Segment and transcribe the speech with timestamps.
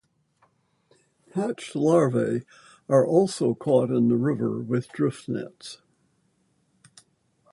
[1.35, 2.41] Hatched larvae
[2.89, 5.79] are also caught in the river with drift nets.